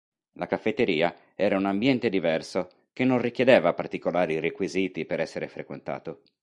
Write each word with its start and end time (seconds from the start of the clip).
La 0.39 0.47
caffetteria 0.47 1.15
era 1.35 1.57
un 1.57 1.65
ambiente 1.67 2.09
diverso 2.09 2.87
che 2.91 3.03
non 3.03 3.21
richiedeva 3.21 3.75
particolari 3.75 4.39
requisiti 4.39 5.05
per 5.05 5.19
essere 5.19 5.47
frequentato. 5.47 6.23